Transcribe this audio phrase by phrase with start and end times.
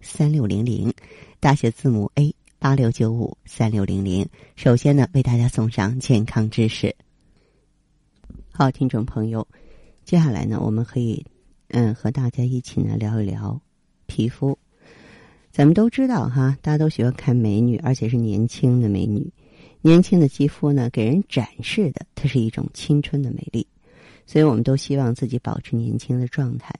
[0.00, 0.92] 三六零零，
[1.40, 4.28] 大写字母 A 八六九五三六零零。
[4.56, 6.94] 首先呢，为大家送上健康知识。
[8.52, 9.46] 好，听众朋友，
[10.04, 11.24] 接下来呢，我们可以
[11.68, 13.60] 嗯和大家一起呢聊一聊
[14.06, 14.58] 皮肤。
[15.50, 19.32] 咱们都知道哈，大家都喜欢看美女，而且是年轻的美女。
[19.80, 23.66] 年轻的肌肤呢，给人展示的它是一种青春的美丽，
[24.26, 26.74] 所以我们都希望自己保持年轻的状态。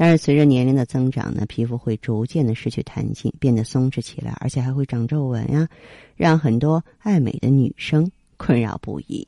[0.00, 5.68] 但是随着年龄的增长呢，皮肤会逐渐的失去弹性，变得松弛起来，而且还会长皱纹呀，
[6.14, 9.26] 让很多爱美的女生困扰不已。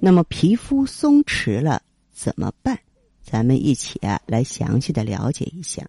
[0.00, 2.78] 那么皮肤松弛了怎么办？
[3.22, 5.86] 咱们一起啊来详细的了解一下。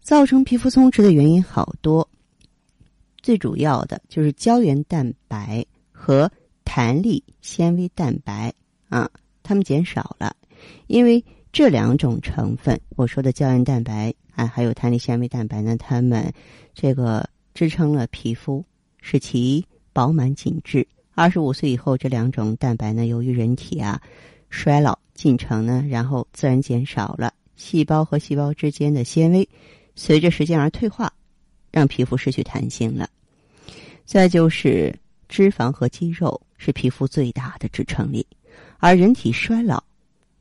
[0.00, 2.08] 造成皮肤松弛的原因好多，
[3.22, 6.28] 最主要的就是胶原蛋白和
[6.64, 8.52] 弹力纤维蛋白
[8.88, 9.08] 啊，
[9.44, 10.34] 它们减少了，
[10.88, 11.24] 因为。
[11.52, 16.32] 这两种成分，我说的胶原蛋白啊，还有弹力纤维蛋白呢，它们
[16.74, 18.64] 这个支撑了皮肤，
[19.00, 20.86] 使其饱满紧致。
[21.14, 24.00] 二十五岁以后，这两种蛋白呢，由于人体啊
[24.48, 29.46] 衰老进程呢，然后自然减少了，细胞和细胞之间的纤维
[29.96, 31.12] 随着时间而退化，
[31.72, 33.10] 让皮肤失去弹性了。
[34.04, 34.96] 再就是
[35.28, 38.24] 脂肪和肌肉是皮肤最大的支撑力，
[38.78, 39.82] 而人体衰老。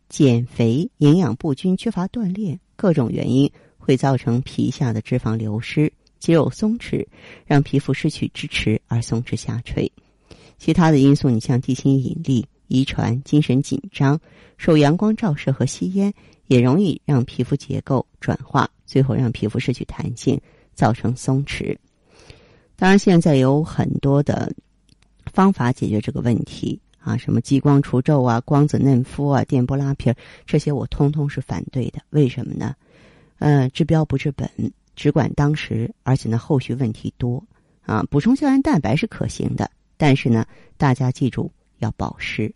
[0.10, 7.06] 减肥、营养不均、缺乏锻炼，各种原因会造成皮下的脂肪流失、肌肉松弛，
[7.46, 9.92] 让皮肤失去支持而松弛下垂。
[10.58, 14.20] 其他的因素，你像地心引力、遗传、精神紧张、
[14.58, 16.12] 受阳光照射和吸烟，
[16.48, 20.42] 也容易让皮肤结构转化，最后让皮肤失去弹性，
[20.74, 21.78] 造成松弛。
[22.76, 24.52] 当然，现在有很多的
[25.32, 26.80] 方法解决这个问题。
[27.00, 30.16] 啊，什么激光除皱啊、光子嫩肤啊、电波拉皮儿，
[30.46, 32.00] 这些我通通是反对的。
[32.10, 32.76] 为什么呢？
[33.40, 34.50] 嗯，治标不治本，
[34.96, 37.44] 只管当时，而且呢，后续问题多。
[37.86, 40.46] 啊，补充胶原蛋白是可行的，但是呢，
[40.78, 42.54] 大家记住要保湿。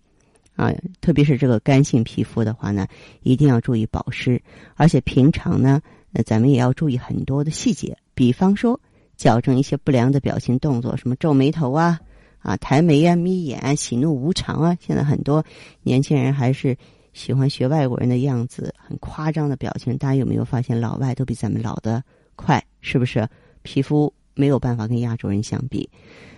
[0.56, 0.72] 啊，
[1.02, 2.86] 特别是这个干性皮肤的话呢，
[3.24, 4.40] 一定要注意保湿，
[4.76, 5.82] 而且平常呢，
[6.12, 8.80] 那咱们也要注意很多的细节，比方说
[9.18, 12.00] 矫正一些不良的表情动作，什么皱眉头啊。
[12.44, 14.78] 啊，抬眉啊，眯眼，喜怒无常啊！
[14.86, 15.44] 现在很多
[15.82, 16.78] 年轻人还是
[17.14, 19.98] 喜欢学外国人的样子，很夸张的表情。
[19.98, 22.04] 大家有没有发现，老外都比咱们老的
[22.36, 22.62] 快？
[22.82, 23.26] 是不是？
[23.62, 25.90] 皮肤没有办法跟亚洲人相比。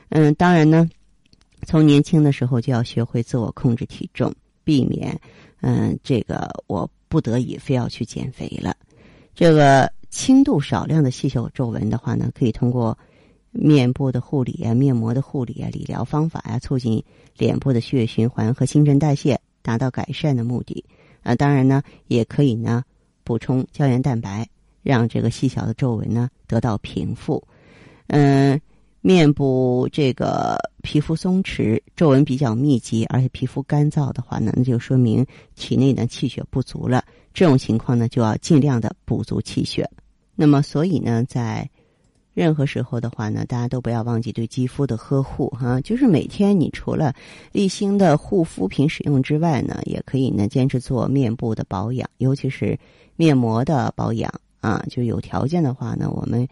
[0.10, 0.88] 嗯，当然呢，
[1.66, 4.32] 从年轻的时候就要学会自我控制体重，
[4.64, 5.20] 避免
[5.62, 8.78] 嗯，这个我不得已非要去减肥了。
[9.34, 12.96] 这个轻度少量的细小皱纹的话呢，可以通过。
[13.58, 17.04] 面部的护理啊，面膜的护理啊，理疗方法呀，促进
[17.38, 20.84] 脸部的血液循环和新陈代谢，达到改善的目的。
[21.24, 22.84] 啊，当然呢，也可以呢
[23.24, 24.48] 补充胶原蛋白，
[24.84, 27.42] 让这个细小的皱纹呢得到平复。
[28.08, 28.60] 嗯，
[29.02, 37.04] 面部这个皮肤松弛、皱纹比较密集，而且皮肤干燥的话呢，那就说明体内的气血不足了。
[37.34, 39.90] 这种情况呢，就要尽量的补足气血。
[40.36, 41.70] 那么，所以呢，在
[42.35, 45.79] 任何时候的话呢，大家都不要忘记对肌肤的呵护哈。
[45.79, 47.16] 就是每天你除了
[47.53, 52.78] 立新的护肤品使用之外呢，也可以呢坚持做面部的保养，尤其是
[53.16, 54.29] 面膜的保养
[54.59, 54.85] 啊。
[54.90, 56.45] 就有条件的话呢，我们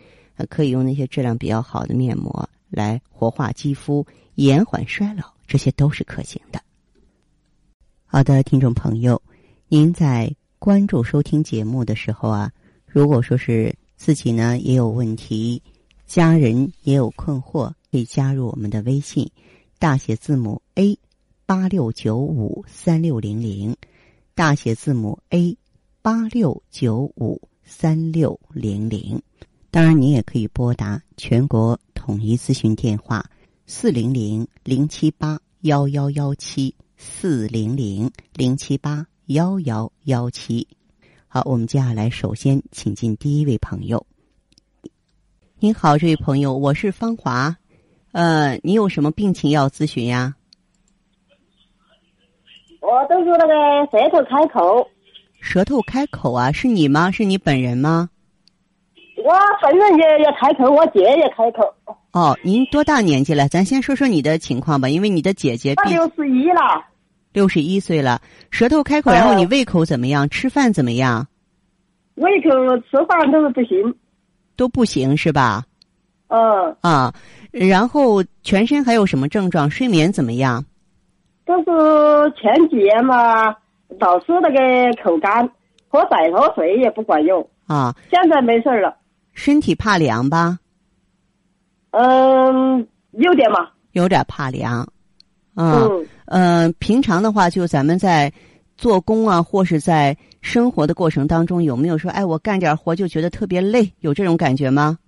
[0.47, 6.61] 可以用那些质量比较好的面膜来活化肌肤、延缓衰老，这些都是可行的。
[8.05, 9.21] 好的，听众朋友，
[9.67, 12.49] 您在关注收听节目的时候啊，
[12.87, 15.61] 如果说是自己呢也有问题。
[16.05, 19.29] 家人也有困惑，可以加入我们的微信，
[19.79, 20.97] 大写字母 A
[21.45, 23.75] 八六九五三六零零，
[24.35, 25.57] 大写字母 A
[26.01, 29.21] 八六九五三六零零。
[29.71, 33.25] 当然，你也可以拨打全国统一咨询电话
[33.65, 40.67] 四零零零七八幺幺幺七四零零零七八幺幺幺七。
[41.27, 44.05] 好，我们接下来首先请进第一位朋友。
[45.63, 47.55] 您好，这位朋友，我是芳华，
[48.11, 50.35] 呃，你有什么病情要咨询呀？
[52.81, 53.53] 我都是那个
[53.89, 54.85] 舌头开口。
[55.39, 57.09] 舌头开口啊，是你吗？
[57.09, 58.09] 是你本人吗？
[59.15, 61.73] 我本人也也开口，我姐也开口。
[62.11, 63.47] 哦，您多大年纪了？
[63.47, 66.83] 咱先说说你的情况吧，因为你的姐姐她六十一了，
[67.31, 68.21] 六十一岁了，
[68.51, 70.27] 舌头开口，然后你胃口怎么样？
[70.27, 71.25] 吃饭怎么样？
[72.15, 72.49] 胃口
[72.91, 73.95] 吃饭都是不行，
[74.55, 75.63] 都不行是吧？
[76.27, 76.75] 嗯。
[76.81, 77.13] 啊，
[77.51, 79.69] 然后全身还有什么症状？
[79.69, 80.63] 睡眠怎么样？
[81.45, 83.49] 就是前几年嘛，
[83.99, 85.47] 老是那个口干，
[85.89, 87.47] 喝白开水也不管用。
[87.67, 87.95] 啊。
[88.09, 88.95] 现在没事了。
[89.33, 90.59] 身体怕凉吧？
[91.91, 93.69] 嗯，有点嘛。
[93.91, 94.87] 有点怕凉。
[95.55, 96.07] 嗯。
[96.25, 98.31] 嗯，平常的话，就咱们在
[98.77, 104.99] 做工啊，或是在生活的过程当中，有没有说，哎，我干点活就觉得特别累，有这种感觉吗？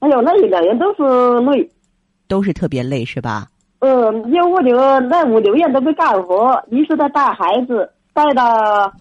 [0.00, 1.68] 哎呦，那一两年都是累，
[2.28, 3.48] 都是特别累，是吧？
[3.80, 8.92] 嗯，有五六那五六年都没干活，一直在带孩子，带到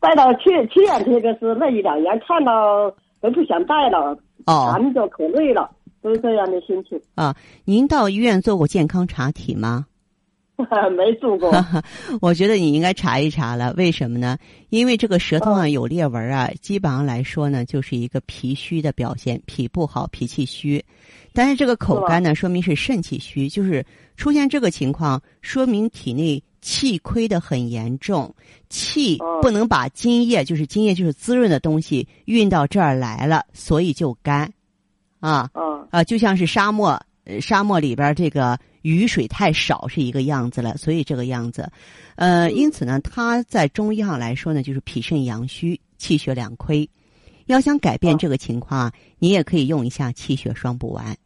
[0.00, 2.90] 带到去去年，特别是那一两年，看到
[3.20, 5.70] 都不想带了，哦，着可累了，
[6.02, 7.00] 都是这样的心情。
[7.14, 7.34] 啊，
[7.64, 9.86] 您到医院做过健康查体吗？
[10.96, 11.52] 没做过，
[12.22, 13.74] 我觉得你应该查一查了。
[13.76, 14.38] 为什么呢？
[14.68, 20.84] 因为这个舌头上有裂纹啊，基本上来说呢，就是一个脾虚的表现，脾不好，脾气虚。
[21.32, 23.84] 但是这个口干呢，说明是肾气虚，就是
[24.16, 28.32] 出现这个情况，说明体内气亏的很严重，
[28.68, 34.48] 气不能把津液，就是津液就是滋润的东西运到这儿来了，所以就干。
[35.18, 35.50] 啊，
[35.90, 36.96] 啊，就像是沙漠，
[37.40, 38.56] 沙漠里边这个。
[38.84, 41.72] 雨水太少是一个样子了，所以这个样子，
[42.16, 46.86] 呃，因此呢，它在中医上来说呢，就是脾肾阳虚，气血两亏。
[47.46, 51.16] 要想改变这个情况啊，你也可以用一下气血双补丸。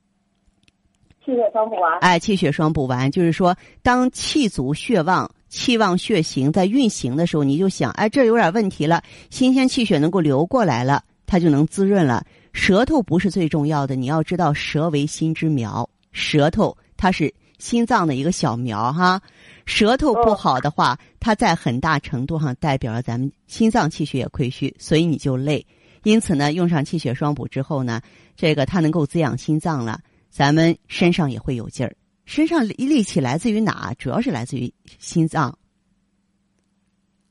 [1.25, 1.99] 气血双补丸。
[1.99, 12.25] 哎，气血双补丸就是说，当气足、血旺、气旺、血行在运行的时候，你就想，哎，这有点问题了，新鲜气血能够流过来了，它就能滋润了。
[12.52, 17.34] 舌头不是最重要的，你要知道，舌为心之苗，舌头它是。
[17.58, 19.20] 心脏的一个小苗哈，
[19.66, 25.66] 舌头不好的话，它在很大程度上代表了咱们心脏气血也亏虚，所以你就累。
[26.05, 28.00] 因此呢，用上气血双补之后呢，
[28.37, 30.00] 这个它能够滋养心脏了，
[30.31, 31.94] 咱们身上也会有劲儿。
[32.25, 33.93] 身上力气来自于哪？
[33.99, 35.58] 主要是来自于心脏。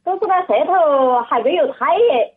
[0.03, 2.33] 都是那舌头还没有胎耶。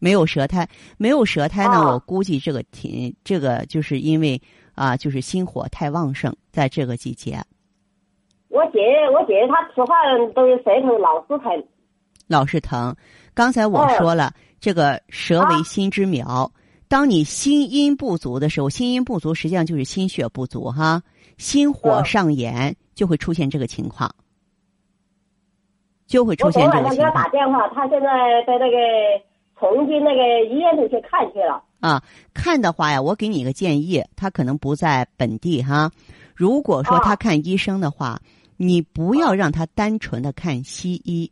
[0.00, 1.86] 没有舌苔，没有舌苔呢？
[1.86, 4.42] 我估计这个挺，这个就是因为。
[4.74, 7.42] 啊，就是心火太旺盛，在这个季节。
[8.48, 8.78] 我姐，
[9.10, 11.64] 我姐她吃饭都舌头老是疼，
[12.28, 12.94] 老是疼。
[13.34, 16.52] 刚才我说了，这个舌为心之苗，
[16.86, 21.02] 当你心阴不足的时候，心阴不足实际上就是心血不足哈，
[21.38, 24.14] 心火上炎就会出现这个情况，
[26.06, 26.90] 就会出现这个情况。
[26.90, 28.08] 我给他打电话，他现在
[28.46, 28.76] 在那个
[29.58, 31.64] 重庆那个医院里去看去了。
[31.80, 32.02] 啊，
[32.34, 35.90] 看的话呀，我给你一个建议，他可能不在本地哈。
[36.34, 38.20] 如果说他看医生的话，
[38.56, 41.30] 你不要让他单纯的看西医。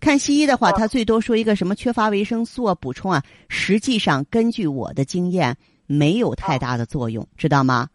[0.00, 3.22] 看西医的话，他最多说一个什么缺乏维生素啊，补充啊。
[3.48, 5.56] 实际上，根据我的经验，
[5.86, 7.88] 没有太大的作用，知道吗？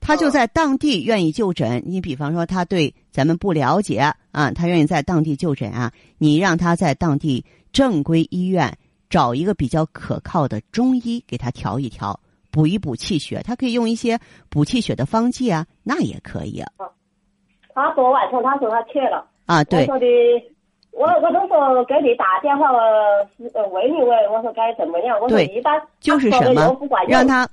[0.00, 1.82] 他就在当地愿意就诊。
[1.86, 5.92] 你比方说，他对咱们不了解啊，他愿意在当地就诊啊。
[6.18, 8.76] 你让他在当地正规医院。
[9.10, 12.20] 找一个比较可靠的中医给他调一调，
[12.50, 13.40] 补一补气血。
[13.44, 16.62] 他可以用一些补气血的方剂啊，那也可以。
[17.74, 19.80] 他昨晚上他说他去了啊，对。
[19.80, 20.06] 我说的，
[20.90, 25.18] 我我都说给你打电话问一问，我说该怎么样？
[25.20, 26.76] 我说一般就是什么，
[27.08, 27.48] 让他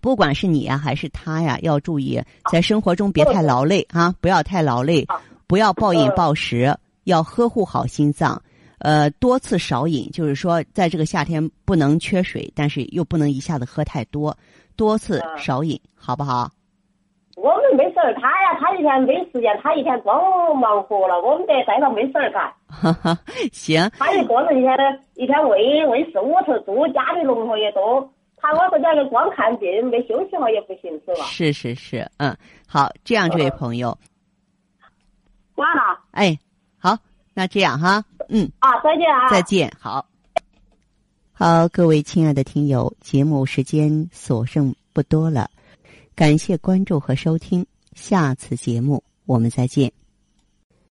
[0.00, 2.20] 不管是你呀还是他呀，要注意
[2.50, 5.06] 在生活中别太劳累啊，不要太劳累，
[5.46, 6.74] 不要暴饮暴食，
[7.04, 8.42] 要呵护好心脏。
[8.82, 14.36] 呃，多次少饮，就是说，在这个夏天不能缺水，但是又不能一下子喝太多，
[14.74, 16.50] 多次少饮，好不好？
[17.36, 22.52] 我们没事儿，他呀，他一天没时间，他一天光忙活了，我们在在上没事儿干。
[22.66, 23.16] 哈哈，
[23.52, 23.88] 行。
[23.98, 24.76] 他一个人一天
[25.14, 31.24] 一天喂喂四五头猪，家里农活也多，他我说这个光看病没休息好也不行，是吧？
[31.26, 32.36] 是是是，嗯，
[32.66, 33.96] 好，这样，这位朋友。
[35.54, 36.00] 完了。
[36.10, 36.36] 哎，
[36.78, 36.98] 好，
[37.32, 38.04] 那这样哈。
[38.34, 39.28] 嗯啊，再见啊！
[39.28, 40.06] 再见，好，
[41.34, 45.50] 好，各位亲爱的听友，节目时间所剩不多了，
[46.14, 49.92] 感谢关注和收听，下次节目我们再见。